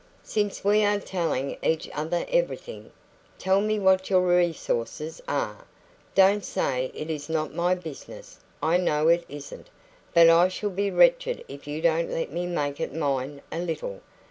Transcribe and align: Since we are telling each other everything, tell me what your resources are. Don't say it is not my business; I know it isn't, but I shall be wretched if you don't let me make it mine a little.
Since 0.23 0.63
we 0.63 0.83
are 0.83 0.99
telling 0.99 1.57
each 1.61 1.87
other 1.93 2.25
everything, 2.27 2.91
tell 3.37 3.61
me 3.61 3.77
what 3.77 4.09
your 4.09 4.21
resources 4.35 5.21
are. 5.27 5.63
Don't 6.15 6.43
say 6.43 6.89
it 6.95 7.11
is 7.11 7.29
not 7.29 7.53
my 7.53 7.75
business; 7.75 8.39
I 8.63 8.77
know 8.77 9.09
it 9.09 9.25
isn't, 9.29 9.67
but 10.11 10.27
I 10.27 10.47
shall 10.47 10.71
be 10.71 10.89
wretched 10.89 11.45
if 11.47 11.67
you 11.67 11.83
don't 11.83 12.09
let 12.09 12.31
me 12.31 12.47
make 12.47 12.79
it 12.79 12.95
mine 12.95 13.43
a 13.51 13.59
little. 13.59 14.01